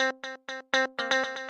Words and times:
Thank 0.00 0.24
you. 0.74 1.49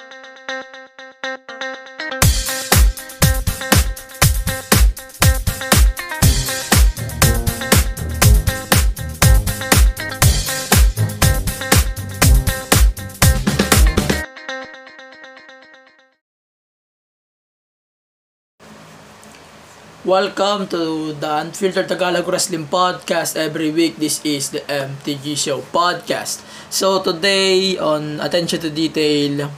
Welcome 20.10 20.66
to 20.74 21.14
the 21.14 21.46
Unfiltered 21.46 21.86
Tagalog 21.86 22.26
Wrestling 22.26 22.66
Podcast. 22.66 23.38
Every 23.38 23.70
week, 23.70 23.94
this 24.02 24.18
is 24.26 24.50
the 24.50 24.58
MTG 24.66 25.38
Show 25.38 25.62
Podcast. 25.70 26.42
So 26.66 26.98
today, 26.98 27.78
on 27.78 28.18
Attention 28.18 28.58
to 28.66 28.74
Detail, 28.74 29.54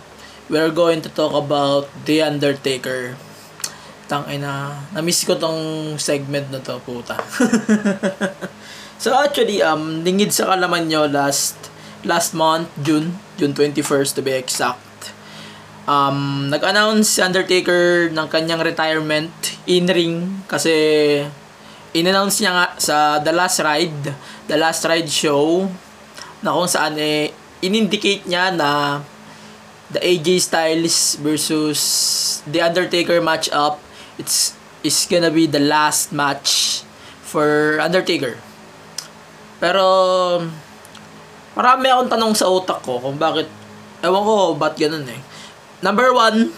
we're 0.52 0.69
going 0.69 1.01
to 1.01 1.09
talk 1.09 1.33
about 1.33 1.88
The 2.05 2.28
Undertaker. 2.28 3.16
Tangina, 4.12 4.77
na-miss 4.92 5.25
ko 5.25 5.41
tong 5.41 5.97
segment 5.97 6.53
na 6.53 6.61
to, 6.61 6.77
puta. 6.84 7.16
so 9.00 9.16
actually, 9.25 9.64
um, 9.64 10.05
lingid 10.05 10.37
sa 10.37 10.53
kalaman 10.53 10.84
nyo 10.84 11.09
last 11.09 11.56
last 12.05 12.37
month, 12.37 12.69
June, 12.84 13.16
June 13.41 13.56
21st 13.56 14.11
to 14.12 14.20
be 14.20 14.37
exact, 14.37 14.77
um, 15.86 16.48
nag-announce 16.50 17.18
si 17.18 17.20
Undertaker 17.22 18.10
ng 18.10 18.27
kanyang 18.30 18.62
retirement 18.62 19.32
in 19.66 19.86
ring 19.88 20.42
kasi 20.46 20.74
in-announce 21.92 22.41
niya 22.41 22.52
nga 22.55 22.66
sa 22.80 22.96
The 23.20 23.32
Last 23.34 23.58
Ride, 23.60 24.05
The 24.48 24.56
Last 24.56 24.82
Ride 24.88 25.10
show 25.10 25.68
na 26.42 26.55
kung 26.55 26.66
saan 26.70 26.98
eh 26.98 27.30
in-indicate 27.62 28.27
niya 28.27 28.50
na 28.55 29.00
the 29.92 30.00
AJ 30.00 30.48
Styles 30.48 31.20
versus 31.20 31.80
The 32.48 32.64
Undertaker 32.64 33.20
match 33.20 33.52
up 33.52 33.78
it's 34.17 34.56
is 34.83 35.06
gonna 35.06 35.30
be 35.30 35.46
the 35.46 35.62
last 35.62 36.11
match 36.11 36.83
for 37.22 37.78
Undertaker. 37.78 38.34
Pero 39.62 39.86
marami 41.55 41.86
akong 41.86 42.11
tanong 42.11 42.34
sa 42.34 42.50
utak 42.50 42.83
ko 42.83 42.98
kung 42.98 43.14
bakit 43.14 43.46
ewan 44.02 44.22
ko 44.27 44.34
ba't 44.58 44.74
ganun 44.74 45.06
eh. 45.06 45.20
Number 45.83 46.14
one, 46.14 46.55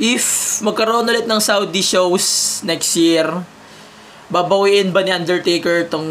if 0.00 0.58
magkaroon 0.64 1.04
ulit 1.04 1.28
ng 1.28 1.44
Saudi 1.44 1.84
shows 1.84 2.58
next 2.64 2.96
year, 2.96 3.28
babawiin 4.32 4.96
ba 4.96 5.04
ni 5.04 5.12
Undertaker 5.12 5.84
tong 5.92 6.08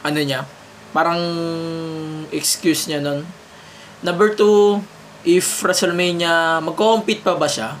ano 0.00 0.18
niya? 0.24 0.48
Parang 0.96 1.20
excuse 2.32 2.88
niya 2.88 3.04
nun. 3.04 3.28
Number 4.00 4.32
two, 4.32 4.80
if 5.28 5.44
WrestleMania, 5.60 6.64
magko-compete 6.64 7.20
pa 7.20 7.36
ba 7.36 7.44
siya? 7.44 7.76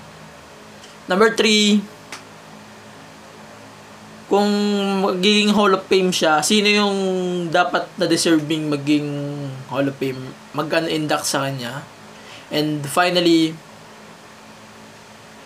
Number 1.08 1.32
three, 1.32 1.80
kung 4.28 4.52
magiging 5.02 5.50
Hall 5.56 5.74
of 5.74 5.88
Fame 5.88 6.12
siya, 6.12 6.44
sino 6.44 6.68
yung 6.68 6.96
dapat 7.48 7.88
na 7.96 8.06
deserving 8.06 8.68
maging 8.68 9.08
Hall 9.70 9.86
of 9.86 9.96
Fame? 9.96 10.34
Mag-induct 10.52 11.24
sa 11.24 11.46
kanya? 11.46 11.86
And 12.50 12.82
finally, 12.82 13.54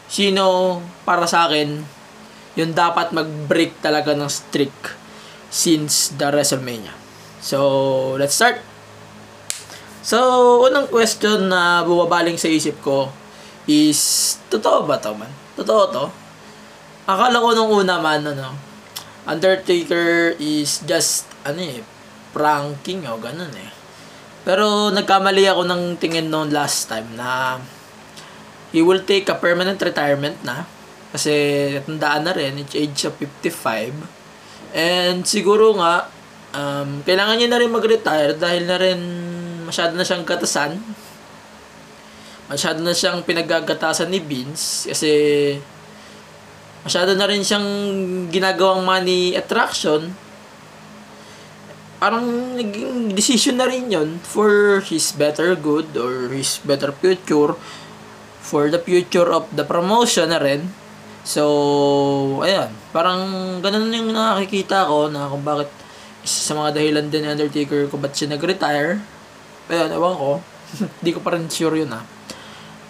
sino 0.09 0.81
para 1.05 1.29
sa 1.29 1.47
akin 1.47 1.85
yung 2.57 2.73
dapat 2.73 3.13
mag-break 3.13 3.85
talaga 3.85 4.17
ng 4.17 4.31
streak 4.31 4.73
since 5.53 6.11
the 6.17 6.33
WrestleMania. 6.33 6.97
So, 7.45 8.17
let's 8.17 8.35
start. 8.35 8.65
So, 10.01 10.19
unang 10.65 10.89
question 10.89 11.53
na 11.53 11.85
bumabaling 11.85 12.41
sa 12.41 12.49
isip 12.49 12.81
ko 12.81 13.13
is, 13.69 14.37
totoo 14.49 14.89
ba 14.89 15.01
to 15.01 15.13
man? 15.13 15.33
Totoo 15.57 15.83
to? 15.93 16.05
Akala 17.05 17.41
ko 17.41 17.53
nung 17.53 17.73
una 17.73 18.01
man, 18.01 18.25
ano, 18.25 18.57
Undertaker 19.25 20.37
is 20.37 20.85
just, 20.85 21.25
ano 21.49 21.61
eh, 21.61 21.81
pranking 22.37 23.09
o 23.09 23.17
ganun 23.17 23.53
eh. 23.57 23.84
Pero 24.45 24.93
nagkamali 24.93 25.49
ako 25.49 25.65
ng 25.65 25.83
tingin 25.97 26.29
noon 26.29 26.53
last 26.53 26.93
time 26.93 27.09
na 27.17 27.57
he 28.77 28.85
will 28.85 29.01
take 29.01 29.25
a 29.33 29.37
permanent 29.41 29.81
retirement 29.81 30.37
na 30.45 30.69
kasi 31.15 31.33
tandaan 31.87 32.27
na 32.27 32.35
rin, 32.35 32.59
it's 32.59 32.75
age 32.75 33.07
of 33.07 33.15
55. 33.17 33.95
And 34.75 35.23
siguro 35.23 35.79
nga, 35.79 36.11
um, 36.51 37.07
kailangan 37.07 37.39
niya 37.39 37.49
na 37.55 37.61
rin 37.63 37.71
mag-retire 37.71 38.35
dahil 38.35 38.67
na 38.67 38.77
rin 38.83 39.01
masyado 39.63 39.95
na 39.95 40.03
siyang 40.03 40.27
katasan. 40.27 40.75
Masyado 42.51 42.83
na 42.83 42.91
siyang 42.91 43.23
pinagagatasan 43.23 44.11
ni 44.11 44.19
Vince 44.19 44.91
kasi 44.91 45.13
masyado 46.83 47.15
na 47.15 47.31
rin 47.31 47.47
siyang 47.47 47.71
ginagawang 48.29 48.83
money 48.83 49.39
attraction 49.39 50.13
parang 51.99 52.55
naging 52.59 53.13
decision 53.15 53.59
na 53.59 53.67
rin 53.67 53.91
yon 53.91 54.19
for 54.23 54.81
his 54.85 55.15
better 55.15 55.55
good 55.55 55.95
or 55.97 56.31
his 56.31 56.59
better 56.63 56.91
future 56.91 57.55
for 58.45 58.69
the 58.69 58.79
future 58.79 59.29
of 59.33 59.49
the 59.57 59.65
promotion 59.65 60.29
na 60.29 60.39
rin. 60.39 60.69
So 61.25 61.45
ayan. 62.45 62.71
Parang 62.93 63.59
ganun 63.65 63.89
yung 63.91 64.13
nakikita 64.13 64.85
ko 64.85 65.09
na 65.09 65.33
kung 65.33 65.43
bakit 65.43 65.73
isa 66.25 66.53
sa 66.53 66.57
mga 66.57 66.77
dahilan 66.77 67.07
din 67.09 67.25
ni 67.25 67.29
Undertaker 67.33 67.89
kung 67.89 68.05
ba't 68.05 68.13
siya 68.13 68.37
nag-retire. 68.37 69.01
Ayan 69.73 69.91
ewan 69.93 70.15
ko. 70.17 70.31
Hindi 71.01 71.11
ko 71.17 71.21
pa 71.25 71.37
rin 71.37 71.49
sure 71.49 71.81
yun 71.81 71.93
ah. 71.93 72.05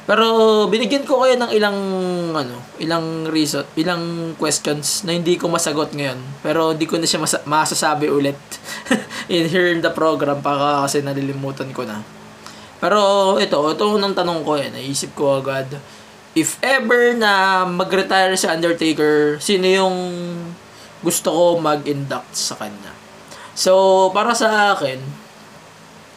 Pero 0.04 0.26
binigyan 0.68 1.08
ko 1.08 1.24
kayo 1.24 1.32
ng 1.40 1.48
ilang 1.56 1.78
ano, 2.36 2.60
ilang 2.76 3.24
reason, 3.24 3.64
ilang 3.80 4.36
questions 4.36 5.00
na 5.08 5.16
hindi 5.16 5.40
ko 5.40 5.48
masagot 5.48 5.96
ngayon. 5.96 6.20
Pero 6.44 6.76
hindi 6.76 6.84
ko 6.84 7.00
na 7.00 7.08
siya 7.08 7.24
mas- 7.24 7.40
masasabi 7.48 8.12
ulit 8.12 8.36
in 9.28 9.48
here 9.48 9.72
in 9.72 9.80
the 9.80 9.92
program 9.92 10.44
para 10.44 10.84
kasi 10.84 11.00
nalilimutan 11.00 11.72
ko 11.72 11.84
na. 11.88 12.04
Pero 12.82 13.34
ito, 13.40 13.56
ito 13.72 13.84
unang 13.88 14.12
tanong 14.12 14.44
ko 14.44 14.60
eh, 14.60 14.68
naisip 14.68 15.16
ko 15.16 15.40
agad. 15.40 15.80
If 16.34 16.58
ever 16.60 17.14
na 17.14 17.62
mag-retire 17.64 18.34
si 18.34 18.44
Undertaker, 18.50 19.38
sino 19.38 19.64
yung 19.64 19.96
gusto 21.00 21.30
ko 21.30 21.44
mag-induct 21.62 22.34
sa 22.34 22.58
kanya? 22.58 22.92
So, 23.54 24.10
para 24.10 24.34
sa 24.34 24.74
akin, 24.74 24.98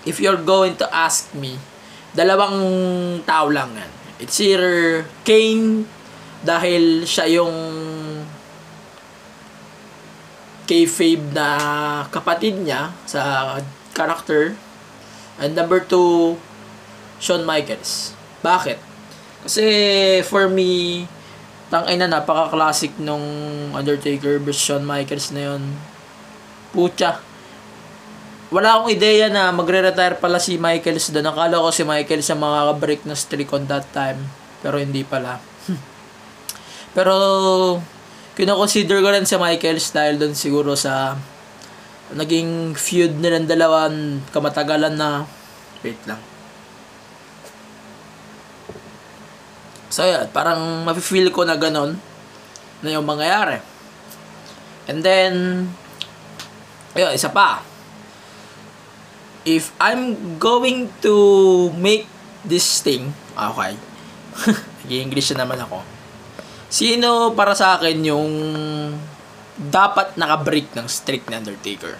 if 0.09 0.17
you're 0.17 0.41
going 0.41 0.73
to 0.81 0.89
ask 0.89 1.29
me, 1.37 1.61
dalawang 2.17 2.57
tao 3.29 3.45
lang 3.47 3.77
yan. 3.77 3.91
It's 4.17 4.41
either 4.41 5.05
Kane 5.21 5.85
dahil 6.41 7.05
siya 7.05 7.29
yung 7.29 7.53
kayfabe 10.67 11.31
na 11.31 11.47
kapatid 12.11 12.59
niya 12.59 12.91
sa 13.07 13.55
character. 13.95 14.53
And 15.39 15.55
number 15.55 15.79
two, 15.81 16.37
Shawn 17.23 17.47
Michaels. 17.47 18.13
Bakit? 18.43 18.77
Kasi 19.47 19.65
for 20.27 20.51
me, 20.51 21.05
tangay 21.71 21.95
na 21.95 22.11
napaka-classic 22.11 22.99
nung 22.99 23.23
Undertaker 23.71 24.37
versus 24.43 24.61
Shawn 24.61 24.83
Michaels 24.83 25.31
na 25.31 25.55
yun. 25.55 25.63
Pucha, 26.75 27.23
wala 28.47 28.79
akong 28.79 28.91
ideya 28.91 29.27
na 29.27 29.51
magre-retire 29.51 30.15
pala 30.19 30.39
si 30.39 30.55
Michaels 30.55 31.11
doon. 31.11 31.27
Nakala 31.27 31.59
ko 31.59 31.69
si 31.71 31.83
Michaels 31.83 32.27
ang 32.31 32.39
makaka-break 32.43 33.03
na 33.03 33.15
streak 33.15 33.51
on 33.51 33.67
that 33.67 33.83
time. 33.91 34.23
Pero 34.63 34.79
hindi 34.79 35.03
pala. 35.03 35.39
Pero, 36.95 37.13
kinoconsider 38.37 39.01
ko 39.01 39.09
rin 39.09 39.25
si 39.25 39.33
Michaels 39.35 39.89
dahil 39.89 40.21
doon 40.21 40.37
siguro 40.37 40.77
sa 40.77 41.17
naging 42.13 42.77
feud 42.77 43.17
nilang 43.17 43.49
dalawan 43.49 44.21
kamatagalan 44.29 44.93
na 44.93 45.25
wait 45.81 45.97
lang. 46.05 46.21
So, 49.89 50.05
yeah, 50.05 50.29
parang 50.29 50.85
mafe-feel 50.85 51.33
ko 51.33 51.41
na 51.41 51.57
ganon 51.57 51.97
na 52.85 52.93
yung 52.93 53.07
mangyayari. 53.07 53.57
And 54.85 55.01
then, 55.01 55.33
ayun, 56.93 57.17
isa 57.17 57.33
pa 57.33 57.65
if 59.47 59.71
I'm 59.79 60.35
going 60.35 60.91
to 61.07 61.15
make 61.79 62.03
this 62.43 62.83
thing, 62.83 63.15
okay, 63.31 63.79
nag-English 64.83 65.31
na 65.31 65.47
naman 65.47 65.63
ako. 65.63 65.96
Sino 66.67 67.31
para 67.31 67.55
sa 67.55 67.79
akin 67.79 67.97
yung 68.03 68.31
dapat 69.57 70.19
naka-break 70.19 70.75
ng 70.75 70.87
streak 70.87 71.25
ni 71.31 71.39
Undertaker? 71.39 71.95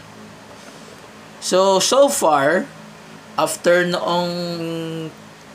So, 1.39 1.79
so 1.79 2.11
far, 2.11 2.67
after 3.39 3.87
noong 3.87 4.31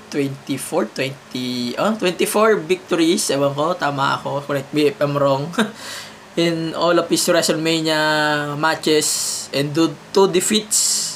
24, 0.09 0.93
20, 1.29 1.76
oh, 1.76 1.93
24 1.97 2.61
victories, 2.64 3.29
ewan 3.32 3.53
ko, 3.53 3.76
tama 3.76 4.20
ako, 4.20 4.44
correct 4.44 4.73
me 4.73 4.93
if 4.93 4.97
I'm 5.00 5.17
wrong, 5.17 5.53
in 6.41 6.73
all 6.73 6.97
of 6.97 7.08
his 7.12 7.25
WrestleMania 7.29 8.56
matches 8.56 9.49
and 9.53 9.76
do 9.76 9.93
two 10.17 10.32
defeats 10.32 11.12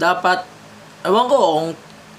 dapat, 0.00 0.48
ewan 1.04 1.28
ko 1.28 1.36
kung 1.36 1.68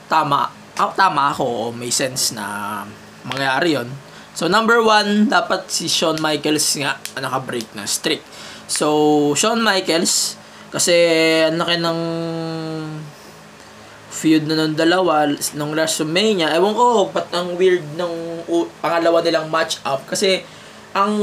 tama, 0.06 0.54
ah, 0.80 0.92
tama 0.94 1.34
ako 1.34 1.76
may 1.76 1.90
sense 1.90 2.32
na 2.36 2.84
mangyayari 3.26 3.76
yon 3.76 3.90
So, 4.32 4.48
number 4.48 4.80
one, 4.80 5.28
dapat 5.28 5.68
si 5.68 5.92
Shawn 5.92 6.24
Michaels 6.24 6.80
nga 6.80 6.96
naka-break 7.20 7.76
ng 7.76 7.84
streak. 7.84 8.24
So, 8.64 8.88
Shawn 9.36 9.60
Michaels, 9.60 10.40
kasi 10.72 10.96
ang 11.52 11.60
laki 11.60 11.76
ng 11.84 12.00
feud 14.12 14.48
na 14.48 14.56
nung 14.56 14.76
dalawa 14.76 15.28
nung 15.60 15.76
WrestleMania. 15.76 16.52
Ewan 16.56 16.76
ko, 16.76 17.12
ba't 17.12 17.28
ang 17.36 17.60
weird 17.60 17.84
ng 18.00 18.14
uh, 18.48 18.68
pangalawa 18.80 19.20
nilang 19.20 19.52
match 19.52 19.84
up. 19.84 20.08
Kasi, 20.08 20.48
ang 20.96 21.16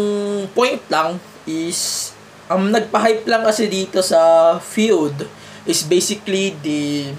point 0.52 0.80
lang 0.92 1.16
is, 1.48 2.12
ang 2.48 2.68
nagpa-hype 2.68 3.24
lang 3.24 3.40
kasi 3.40 3.72
dito 3.72 4.04
sa 4.04 4.56
feud 4.60 5.24
is 5.64 5.84
basically 5.84 6.56
the 6.60 7.12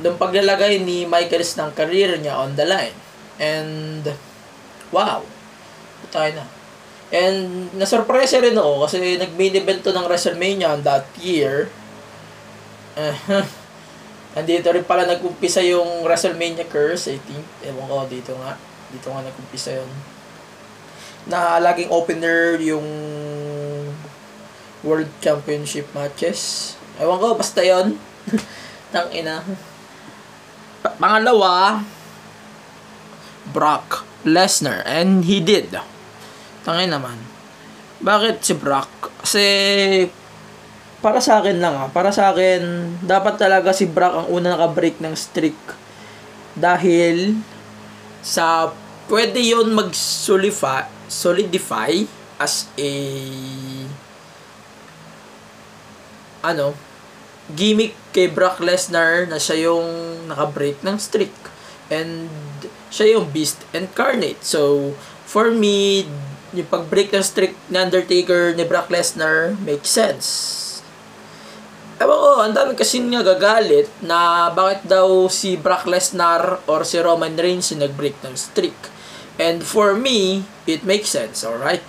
nung 0.00 0.20
paglalagay 0.20 0.80
ni 0.84 1.08
Michaels 1.08 1.56
ng 1.56 1.72
career 1.72 2.20
niya 2.20 2.36
on 2.36 2.52
the 2.56 2.66
line. 2.68 2.96
And, 3.40 4.04
wow. 4.92 5.24
Tayo 6.12 6.30
na. 6.36 6.44
And, 7.14 7.70
nasurpresa 7.76 8.42
rin 8.42 8.58
ako 8.58 8.88
kasi 8.88 9.16
nag-main 9.16 9.56
event 9.56 9.80
to 9.86 9.94
ng 9.94 10.08
WrestleMania 10.08 10.76
that 10.82 11.06
year. 11.22 11.70
Uh, 12.96 13.14
andito 14.38 14.68
rin 14.68 14.84
pala 14.84 15.08
nag-umpisa 15.08 15.64
yung 15.64 16.04
WrestleMania 16.04 16.68
curse, 16.68 17.08
I 17.08 17.18
think. 17.20 17.46
Ewan 17.64 17.88
ko, 17.88 18.04
dito 18.04 18.32
nga. 18.36 18.58
Dito 18.92 19.08
nga 19.08 19.24
nag-umpisa 19.24 19.80
yun. 19.80 19.90
Na 21.26 21.56
laging 21.58 21.88
opener 21.88 22.60
yung 22.60 22.86
World 24.84 25.10
Championship 25.24 25.88
matches. 25.96 26.74
Ewan 27.00 27.18
ko, 27.18 27.34
basta 27.34 27.64
yon 27.64 27.96
Tang 28.92 29.10
ina. 29.10 29.40
Pangalawa, 30.94 31.82
Brock 33.50 34.06
Lesnar. 34.22 34.86
And 34.86 35.26
he 35.26 35.42
did. 35.42 35.74
Tangin 36.62 36.94
naman. 36.94 37.18
Bakit 38.02 38.42
si 38.42 38.54
Brock? 38.54 38.90
Kasi, 39.22 39.46
para 41.02 41.18
sa 41.18 41.42
akin 41.42 41.58
lang 41.58 41.74
ah, 41.78 41.90
para 41.90 42.10
sa 42.10 42.30
akin, 42.34 42.94
dapat 43.02 43.38
talaga 43.38 43.74
si 43.74 43.86
Brock 43.86 44.14
ang 44.24 44.28
una 44.30 44.54
naka-break 44.54 45.02
ng 45.02 45.14
streak. 45.14 45.58
Dahil, 46.56 47.38
sa, 48.22 48.70
pwede 49.06 49.38
yon 49.38 49.72
mag-solidify, 49.72 50.86
solidify 51.06 52.02
as 52.36 52.68
a, 52.76 52.90
ano, 56.44 56.85
gimmick 57.54 57.94
kay 58.10 58.26
Brock 58.26 58.58
Lesnar 58.58 59.30
na 59.30 59.38
siya 59.38 59.70
yung 59.70 59.86
naka-break 60.26 60.82
ng 60.82 60.98
streak. 60.98 61.34
And 61.86 62.26
siya 62.90 63.18
yung 63.18 63.30
beast 63.30 63.62
incarnate. 63.70 64.42
So, 64.42 64.92
for 65.28 65.54
me, 65.54 66.08
yung 66.56 66.66
pag-break 66.66 67.14
ng 67.14 67.22
streak 67.22 67.54
ni 67.70 67.78
Undertaker 67.78 68.56
ni 68.56 68.64
Brock 68.66 68.90
Lesnar 68.90 69.54
makes 69.62 69.92
sense. 69.92 70.26
Ewan 71.96 72.18
ko, 72.20 72.30
ang 72.44 72.52
dami 72.52 72.72
kasi 72.76 73.00
nga 73.00 73.24
gagalit 73.24 73.88
na 74.04 74.52
bakit 74.52 74.84
daw 74.84 75.32
si 75.32 75.56
Brock 75.56 75.88
Lesnar 75.88 76.60
or 76.68 76.84
si 76.84 77.00
Roman 77.00 77.32
Reigns 77.38 77.72
yung 77.72 77.80
nag-break 77.86 78.20
ng 78.20 78.36
streak. 78.36 78.76
And 79.40 79.64
for 79.64 79.96
me, 79.96 80.44
it 80.68 80.84
makes 80.84 81.12
sense, 81.12 81.44
alright? 81.44 81.84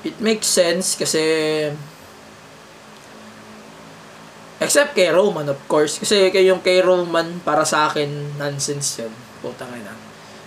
It 0.00 0.16
makes 0.16 0.48
sense 0.48 0.96
kasi 0.96 1.20
Except 4.60 4.92
kay 4.92 5.08
Roman, 5.08 5.48
of 5.48 5.60
course. 5.64 5.96
Kasi 5.96 6.28
kay 6.28 6.44
yung 6.44 6.60
kay 6.60 6.84
Roman, 6.84 7.40
para 7.40 7.64
sa 7.64 7.88
akin, 7.88 8.36
nonsense 8.36 9.00
yun. 9.00 9.12
Putang 9.40 9.72
ina. 9.72 9.96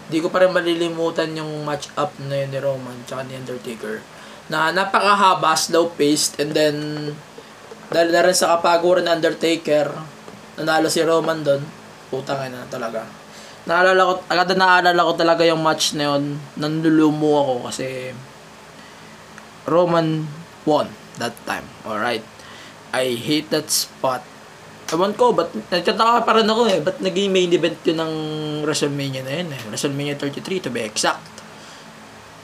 Hindi 0.06 0.21
ko 0.21 0.30
pa 0.30 0.45
rin 0.45 0.54
malilimutan 0.54 1.33
yung 1.33 1.65
match 1.65 1.89
up 1.98 2.13
na 2.30 2.45
yun 2.45 2.54
ni 2.54 2.60
Roman 2.62 2.94
tsaka 3.10 3.25
ni 3.25 3.33
Undertaker. 3.33 4.06
Na 4.54 4.69
napakahaba, 4.69 5.57
slow 5.57 5.89
paced, 5.98 6.38
and 6.38 6.54
then, 6.54 6.75
dahil 7.89 8.13
na 8.13 8.21
rin 8.21 8.38
sa 8.38 8.54
kapaguran 8.54 9.10
ng 9.10 9.18
Undertaker, 9.18 9.89
nanalo 10.62 10.94
si 10.94 11.01
Roman 11.01 11.42
doon. 11.42 11.65
Putang 12.13 12.45
ina 12.45 12.69
talaga. 12.69 13.10
Naalala 13.65 14.01
ko, 14.06 14.13
agad 14.30 14.54
na 14.54 14.77
naalala 14.77 15.07
ko 15.07 15.13
talaga 15.18 15.42
yung 15.48 15.65
match 15.65 15.98
na 15.98 16.13
yun. 16.13 16.38
Nanlulumo 16.60 17.31
ako 17.42 17.54
kasi 17.71 18.12
Roman 19.65 20.27
won 20.68 20.92
that 21.18 21.33
time. 21.48 21.63
Alright. 21.88 22.32
I 22.93 23.17
hate 23.17 23.49
that 23.49 23.73
spot. 23.73 24.21
Ewan 24.93 25.17
ko, 25.17 25.33
ba't, 25.33 25.49
nagtataka 25.73 26.21
pa 26.21 26.37
rin 26.37 26.45
ako 26.45 26.61
eh, 26.69 26.77
ba't 26.77 27.01
naging 27.01 27.33
main 27.33 27.49
event 27.49 27.81
yun 27.81 27.97
ng 27.97 28.13
WrestleMania 28.61 29.25
na 29.25 29.41
yun 29.41 29.49
eh. 29.49 29.61
WrestleMania 29.73 30.13
33 30.21 30.65
to 30.65 30.69
be 30.69 30.85
exact. 30.85 31.25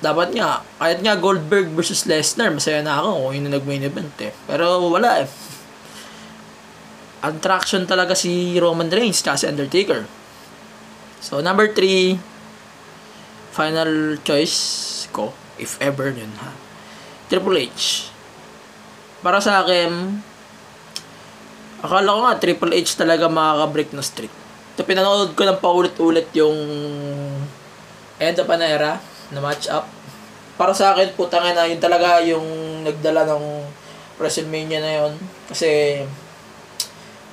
Dapat 0.02 0.34
nga, 0.34 0.66
kahit 0.82 1.06
nga 1.06 1.14
Goldberg 1.20 1.70
versus 1.78 2.10
Lesnar, 2.10 2.50
masaya 2.50 2.82
na 2.82 2.98
ako 2.98 3.30
kung 3.30 3.34
yun 3.38 3.46
na 3.46 3.62
nag-main 3.62 3.86
event 3.86 4.16
eh. 4.26 4.34
Pero 4.50 4.90
wala 4.90 5.22
eh. 5.22 5.30
Attraction 7.22 7.86
talaga 7.86 8.18
si 8.18 8.58
Roman 8.58 8.90
Reigns 8.90 9.22
kasi 9.22 9.46
Undertaker. 9.46 10.10
So, 11.22 11.44
number 11.44 11.70
3, 11.76 12.18
final 13.54 14.18
choice 14.24 14.58
ko, 15.12 15.36
if 15.60 15.76
ever 15.84 16.16
yun 16.16 16.32
ha. 16.42 16.56
Triple 17.28 17.60
H. 17.60 18.10
Para 19.20 19.44
sa 19.44 19.62
akin, 19.68 20.24
Akala 21.80 22.12
ko 22.12 22.20
nga 22.28 22.40
Triple 22.44 22.76
H 22.76 23.00
talaga 23.00 23.32
makaka-break 23.32 23.96
ng 23.96 24.04
streak. 24.04 24.34
Ito 24.76 24.84
pinanood 24.84 25.32
ko 25.32 25.48
ng 25.48 25.64
paulit-ulit 25.64 26.28
yung 26.36 26.58
end 28.20 28.36
of 28.36 28.52
an 28.52 28.60
era 28.60 29.00
na 29.32 29.40
match 29.40 29.72
up. 29.72 29.88
Para 30.60 30.76
sa 30.76 30.92
akin, 30.92 31.16
putang 31.16 31.48
na, 31.56 31.64
yun 31.64 31.80
talaga 31.80 32.20
yung 32.20 32.44
nagdala 32.84 33.24
ng 33.24 33.44
WrestleMania 34.20 34.84
na 34.84 34.92
yun. 35.04 35.14
Kasi, 35.48 36.04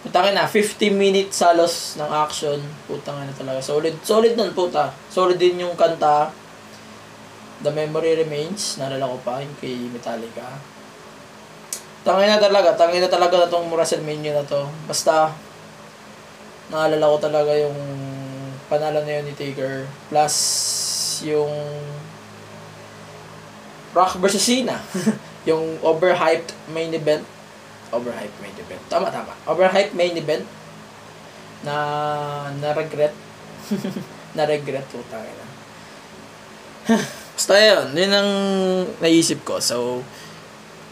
putang 0.07 0.31
na, 0.31 0.47
50 0.47 0.95
minutes 0.95 1.43
salos 1.43 1.99
ng 1.99 2.07
action. 2.07 2.63
Putang 2.87 3.19
na 3.19 3.35
talaga. 3.35 3.59
Solid, 3.59 3.99
solid 4.07 4.39
nun, 4.39 4.55
puta. 4.55 4.95
Solid 5.11 5.43
din 5.43 5.59
yung 5.67 5.75
kanta. 5.75 6.31
The 7.67 7.75
Memory 7.75 8.23
Remains. 8.23 8.79
Nalala 8.79 9.11
ko 9.11 9.19
pa, 9.27 9.43
yung 9.43 9.59
kay 9.59 9.75
Metallica 9.91 10.77
Tangin 12.07 12.31
na 12.31 12.39
talaga, 12.39 12.79
tangin 12.79 13.03
na 13.03 13.11
talaga 13.11 13.35
na 13.35 13.51
tong 13.51 13.67
WrestleMania 13.67 14.31
na 14.31 14.47
to. 14.47 14.63
Basta, 14.87 15.35
naalala 16.71 17.11
ko 17.11 17.19
talaga 17.19 17.51
yung 17.59 17.75
panalo 18.71 19.03
na 19.03 19.19
yun 19.19 19.27
ni 19.27 19.35
Taker. 19.35 19.91
Plus, 20.07 20.35
yung 21.27 21.51
Rock 23.91 24.23
versus 24.23 24.47
Cena. 24.47 24.79
yung 25.51 25.83
overhyped 25.83 26.55
main 26.71 26.95
event. 26.95 27.27
Overhyped 27.91 28.39
main 28.39 28.55
event. 28.55 28.83
Tama, 28.87 29.11
tama. 29.11 29.35
Overhyped 29.43 29.99
main 29.99 30.15
event 30.15 30.47
na 31.67 31.75
na-regret. 32.63 33.15
na-regret 34.39 34.87
po 34.95 35.03
tayo 35.11 35.27
na. 35.27 35.47
Basta 37.35 37.59
yun, 37.59 37.99
yun 37.99 38.15
ang 38.15 38.31
naisip 39.03 39.43
ko. 39.43 39.59
So, 39.59 40.07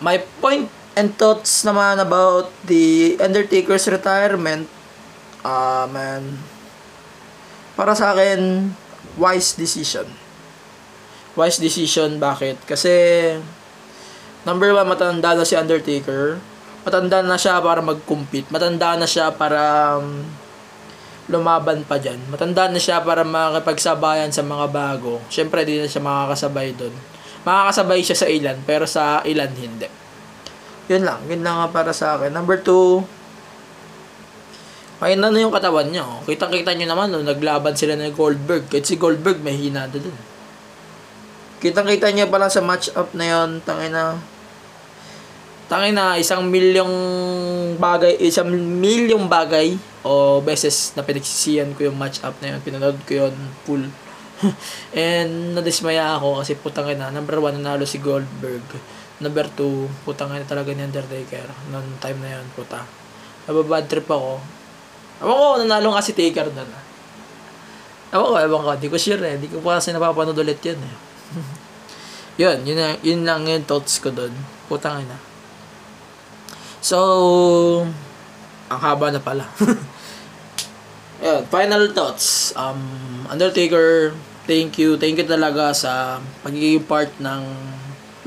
my 0.03 0.19
point 0.43 0.67
And 0.95 1.11
thoughts 1.19 1.67
naman 1.67 1.99
about 1.99 2.55
the 2.63 3.19
Undertaker's 3.19 3.91
retirement, 3.91 4.71
uh, 5.43 5.91
man, 5.91 6.39
para 7.75 7.99
sa 7.99 8.15
akin, 8.15 8.71
wise 9.19 9.59
decision. 9.59 10.07
Wise 11.35 11.59
decision, 11.59 12.23
bakit? 12.23 12.63
Kasi, 12.63 12.95
number 14.47 14.71
one, 14.71 14.87
matanda 14.87 15.35
na 15.35 15.43
si 15.43 15.59
Undertaker. 15.59 16.39
Matanda 16.87 17.27
na 17.27 17.35
siya 17.35 17.59
para 17.59 17.83
mag-compete. 17.83 18.47
Matanda 18.55 18.95
na 18.95 19.09
siya 19.11 19.35
para 19.35 19.99
um, 19.99 20.23
lumaban 21.27 21.83
pa 21.83 21.99
dyan. 21.99 22.23
Matanda 22.31 22.71
na 22.71 22.79
siya 22.79 23.03
para 23.03 23.27
makipagsabayan 23.27 24.31
sa 24.31 24.47
mga 24.47 24.71
bago. 24.71 25.19
Siyempre, 25.27 25.67
di 25.67 25.83
na 25.83 25.91
siya 25.91 26.07
makakasabay 26.07 26.71
doon. 26.79 26.95
Makakasabay 27.43 28.01
siya 28.07 28.15
sa 28.15 28.31
ilan, 28.31 28.63
pero 28.63 28.87
sa 28.87 29.27
ilan 29.27 29.51
hindi. 29.59 30.04
Yun 30.88 31.03
lang. 31.03 31.21
Yun 31.29 31.41
lang 31.41 31.69
para 31.73 31.93
sa 31.97 32.17
akin. 32.19 32.33
Number 32.33 32.61
two, 32.61 33.05
ayun 35.05 35.21
na 35.21 35.29
na 35.29 35.45
yung 35.45 35.53
katawan 35.53 35.88
niya. 35.88 36.05
Oh. 36.05 36.25
Kita-kita 36.25 36.73
nyo 36.76 36.87
naman, 36.88 37.12
no, 37.12 37.21
naglaban 37.21 37.76
sila 37.76 37.97
ng 37.97 38.17
Goldberg. 38.17 38.69
Kahit 38.73 38.88
si 38.88 38.97
Goldberg, 38.97 39.45
may 39.45 39.57
hinada 39.57 40.00
dun. 40.00 40.17
Kitang-kita 41.64 42.12
niya 42.12 42.29
pala 42.29 42.53
sa 42.53 42.61
match-up 42.61 43.12
na 43.17 43.25
yun, 43.25 43.61
tangin 43.64 43.88
na, 43.88 44.21
tangin 45.69 45.97
na, 45.97 46.21
isang 46.21 46.45
milyong 46.45 46.93
bagay, 47.81 48.21
isang 48.21 48.53
milyong 48.53 49.33
bagay, 49.33 49.73
o 50.05 50.45
beses 50.45 50.93
na 50.93 51.00
pinagsisiyan 51.00 51.73
ko 51.73 51.88
yung 51.88 51.97
match-up 51.97 52.37
na 52.45 52.53
yun, 52.53 52.61
pinanood 52.61 53.00
ko 53.09 53.25
yun 53.25 53.35
full. 53.64 53.85
And 54.93 55.57
nadismaya 55.57 56.21
ako 56.21 56.45
kasi 56.45 56.53
putang 56.61 56.93
ina, 56.93 57.09
number 57.09 57.41
one 57.41 57.57
nanalo 57.57 57.88
si 57.88 57.97
Goldberg. 57.97 58.64
Number 59.23 59.47
2, 59.47 60.02
putang 60.02 60.35
na 60.35 60.42
talaga 60.42 60.75
ni 60.75 60.83
Undertaker. 60.83 61.47
Noong 61.71 62.02
time 62.02 62.18
na 62.18 62.38
yun, 62.38 62.47
puta. 62.59 62.83
Nababad 63.47 63.87
trip 63.87 64.11
ako. 64.11 64.42
Ewan 65.23 65.37
ko, 65.38 65.47
nanalo 65.62 65.94
nga 65.94 66.02
si 66.02 66.16
Taker 66.16 66.50
doon. 66.50 66.66
ah. 66.66 66.85
Ewan 68.11 68.26
ko, 68.26 68.37
ewan 68.42 68.62
ko. 68.66 68.71
Di 68.75 68.88
ko 68.90 68.99
sure 68.99 69.23
eh. 69.23 69.37
Di 69.38 69.47
ko 69.47 69.62
pa 69.62 69.78
kasi 69.78 69.94
napapanood 69.94 70.35
ulit 70.35 70.59
yun 70.66 70.80
eh. 70.83 70.94
yun, 72.42 72.59
yun, 72.66 72.75
na- 72.75 73.00
yun 73.06 73.23
lang 73.23 73.47
yung 73.47 73.62
thoughts 73.62 74.02
ko 74.02 74.11
doon. 74.11 74.35
Putang 74.66 75.06
ina. 75.06 75.14
So, 76.83 76.99
ang 78.66 78.80
haba 78.83 79.14
na 79.14 79.23
pala. 79.23 79.47
Yun, 81.25 81.40
final 81.49 81.88
thoughts. 81.97 82.52
Um, 82.52 82.85
Undertaker, 83.33 84.12
thank 84.44 84.76
you. 84.76 85.00
Thank 85.00 85.16
you 85.16 85.25
talaga 85.25 85.73
sa 85.73 86.21
pagiging 86.44 86.85
part 86.85 87.09
ng 87.16 87.40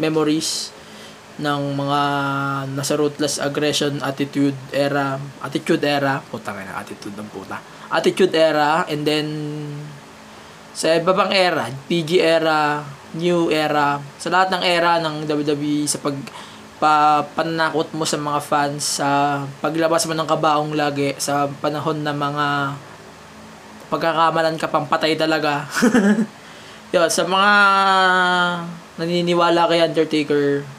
memories 0.01 0.74
ng 1.38 1.62
mga 1.77 2.01
nasa 2.74 2.98
ruthless 2.98 3.38
aggression 3.38 4.01
attitude 4.01 4.58
era 4.74 5.22
attitude 5.46 5.86
era 5.86 6.17
puta 6.25 6.50
na 6.53 6.82
attitude 6.82 7.13
ng 7.13 7.29
puta. 7.29 7.62
Attitude 7.94 8.34
era 8.34 8.84
and 8.89 9.06
then 9.06 9.27
sa 10.74 10.98
iba 10.98 11.13
pang 11.13 11.29
era 11.29 11.70
PG 11.89 12.22
era 12.22 12.82
new 13.13 13.53
era 13.53 14.01
sa 14.17 14.29
lahat 14.34 14.58
ng 14.58 14.63
era 14.65 15.01
ng 15.01 15.25
WWE 15.29 15.86
sa 15.86 16.01
pag 16.01 16.17
pa, 16.77 17.25
panakot 17.34 17.89
mo 17.98 18.06
sa 18.06 18.22
mga 18.22 18.39
fans 18.41 19.01
sa 19.01 19.41
paglabas 19.62 20.06
mo 20.06 20.13
ng 20.13 20.29
kabaong 20.29 20.77
lagi 20.77 21.17
sa 21.17 21.50
panahon 21.62 22.06
na 22.06 22.13
mga 22.13 22.48
pagkakamalan 23.89 24.60
ka 24.60 24.67
pang 24.70 24.86
patay 24.86 25.17
talaga. 25.17 25.65
Yun 26.94 27.10
sa 27.10 27.24
mga 27.27 27.53
naniniwala 29.01 29.67
kay 29.67 29.84
Undertaker 29.84 30.77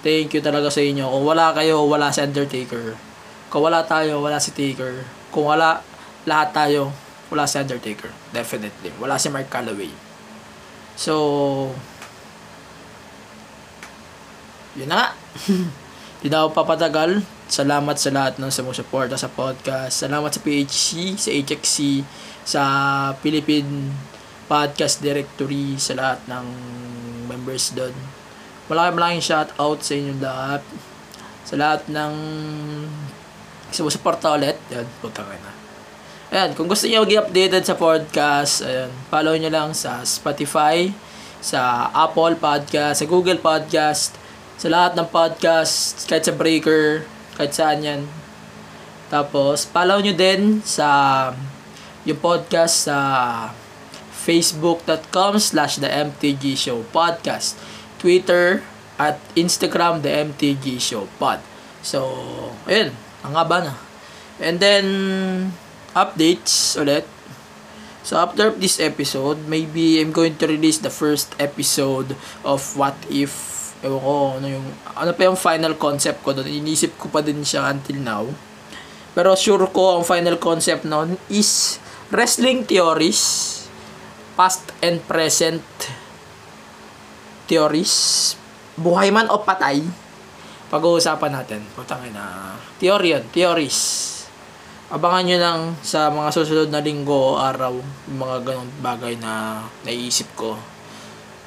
Thank 0.00 0.38
you 0.38 0.42
talaga 0.42 0.70
sa 0.70 0.78
inyo. 0.78 1.10
Kung 1.10 1.26
wala 1.26 1.50
kayo, 1.50 1.82
wala 1.84 2.14
si 2.14 2.22
Undertaker. 2.22 3.08
Kung 3.48 3.64
wala 3.64 3.80
tayo, 3.82 4.20
wala 4.20 4.36
si 4.36 4.52
Taker. 4.52 5.08
Kung 5.32 5.48
wala 5.48 5.80
lahat 6.28 6.52
tayo, 6.52 6.92
wala 7.32 7.48
si 7.48 7.56
Undertaker. 7.56 8.12
Definitely. 8.28 8.92
Wala 9.00 9.16
si 9.16 9.32
Mark 9.32 9.48
Calloway. 9.48 9.88
So, 10.92 11.14
yun 14.76 14.92
na 14.92 14.96
nga. 15.00 15.08
Hindi 16.20 16.28
na 16.28 16.44
ako 16.44 16.48
papatagal. 16.52 17.24
Salamat 17.48 17.96
sa 17.96 18.12
lahat 18.12 18.34
ng 18.36 18.52
sumusuporta 18.52 19.16
sa 19.16 19.32
podcast. 19.32 19.96
Salamat 19.96 20.28
sa 20.28 20.44
PHC, 20.44 21.16
sa 21.16 21.30
HXC, 21.32 22.04
sa 22.44 22.62
Philippine 23.24 23.96
Podcast 24.44 25.00
Directory, 25.00 25.80
sa 25.80 25.96
lahat 25.96 26.20
ng 26.28 26.46
members 27.32 27.72
doon. 27.72 28.17
Malaking 28.68 28.96
malaking 29.00 29.24
shout 29.24 29.50
out 29.56 29.80
sa 29.80 29.92
inyong 29.96 30.20
lahat. 30.20 30.62
Sa 31.48 31.54
lahat 31.56 31.88
ng 31.88 32.14
sumusuporta 33.72 34.36
ulit. 34.36 34.60
Yan, 34.68 34.84
puta 35.00 35.24
ka 35.24 35.36
na. 35.40 35.52
Ayan, 36.28 36.52
kung 36.52 36.68
gusto 36.68 36.84
niyo 36.84 37.08
maging 37.08 37.24
updated 37.24 37.64
sa 37.64 37.72
podcast, 37.80 38.60
ayan, 38.60 38.92
follow 39.08 39.32
nyo 39.32 39.48
lang 39.48 39.72
sa 39.72 40.04
Spotify, 40.04 40.92
sa 41.40 41.88
Apple 41.88 42.36
Podcast, 42.36 43.00
sa 43.00 43.06
Google 43.08 43.40
Podcast, 43.40 44.12
sa 44.60 44.68
lahat 44.68 44.92
ng 44.92 45.08
podcast, 45.08 46.04
kahit 46.04 46.28
sa 46.28 46.36
Breaker, 46.36 47.08
kahit 47.40 47.56
saan 47.56 47.80
yan. 47.80 48.04
Tapos, 49.08 49.64
follow 49.64 50.04
nyo 50.04 50.12
din 50.12 50.60
sa 50.60 51.32
yung 52.04 52.20
podcast 52.20 52.92
sa 52.92 52.98
facebook.com 54.12 55.40
slash 55.40 55.80
the 55.80 55.88
MTG 55.88 56.60
Show 56.60 56.84
Podcast. 56.92 57.56
Twitter 57.98 58.62
at 58.98 59.18
Instagram 59.38 60.02
the 60.02 60.10
MTG 60.10 60.82
Show 60.82 61.06
Pod. 61.18 61.38
So, 61.82 62.10
ayun, 62.66 62.90
ang 63.22 63.34
haba 63.38 63.62
na. 63.62 63.74
And 64.42 64.58
then, 64.58 64.86
updates 65.94 66.74
ulit. 66.78 67.06
So, 68.02 68.18
after 68.18 68.50
this 68.54 68.82
episode, 68.82 69.46
maybe 69.46 70.02
I'm 70.02 70.10
going 70.10 70.38
to 70.42 70.46
release 70.50 70.82
the 70.82 70.90
first 70.90 71.34
episode 71.38 72.18
of 72.42 72.62
What 72.74 72.98
If. 73.10 73.58
Ewan 73.78 74.02
ko, 74.02 74.14
ano 74.42 74.46
yung, 74.50 74.66
ano 74.98 75.10
pa 75.14 75.22
yung 75.30 75.38
final 75.38 75.78
concept 75.78 76.26
ko 76.26 76.34
doon. 76.34 76.50
Inisip 76.50 76.98
ko 76.98 77.06
pa 77.06 77.22
din 77.22 77.46
siya 77.46 77.70
until 77.70 77.98
now. 78.02 78.26
Pero 79.14 79.38
sure 79.38 79.70
ko, 79.70 79.98
ang 79.98 80.04
final 80.06 80.38
concept 80.38 80.82
noon 80.82 81.14
is 81.30 81.78
wrestling 82.10 82.66
theories, 82.66 83.66
past 84.34 84.74
and 84.82 85.02
present 85.06 85.62
theories, 87.48 88.36
buhay 88.76 89.08
man 89.08 89.32
o 89.32 89.40
patay, 89.40 89.82
pag-uusapan 90.68 91.32
natin. 91.32 91.64
Putang 91.72 92.04
ina. 92.04 92.54
Theory 92.76 93.16
yun, 93.16 93.24
theories. 93.32 94.06
Abangan 94.88 95.24
nyo 95.24 95.38
lang 95.40 95.60
sa 95.80 96.08
mga 96.12 96.28
susunod 96.32 96.68
na 96.68 96.84
linggo 96.84 97.36
o 97.36 97.40
araw 97.40 97.76
yung 97.76 98.18
mga 98.20 98.36
ganong 98.44 98.72
bagay 98.80 99.16
na 99.20 99.64
naiisip 99.84 100.28
ko 100.36 100.56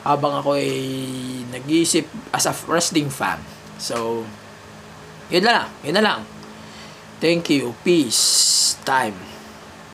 habang 0.02 0.42
ako 0.42 0.58
ay 0.58 0.70
nag-iisip 1.54 2.10
as 2.34 2.50
a 2.50 2.54
wrestling 2.66 3.10
fan. 3.10 3.38
So, 3.78 4.26
yun 5.30 5.46
na 5.46 5.62
lang. 5.62 5.70
Yun 5.86 5.96
na 5.98 6.04
lang. 6.06 6.22
Thank 7.22 7.54
you. 7.54 7.78
Peace. 7.86 8.74
Time. 8.82 9.31